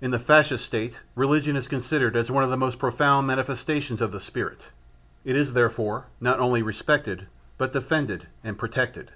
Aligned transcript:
In 0.00 0.12
the 0.12 0.20
Fascist 0.20 0.64
State 0.64 1.00
religion 1.16 1.56
is 1.56 1.66
considered 1.66 2.14
as 2.16 2.30
one 2.30 2.44
of 2.44 2.50
the 2.50 2.56
most 2.56 2.78
profound 2.78 3.26
manifestations 3.26 4.00
of 4.00 4.12
the 4.12 4.20
spirit; 4.20 4.68
it 5.24 5.34
is 5.34 5.54
therefore 5.54 6.06
not 6.20 6.38
only 6.38 6.62
respected, 6.62 7.26
but 7.58 7.72
defended 7.72 8.28
and 8.44 8.56
protected. 8.56 9.10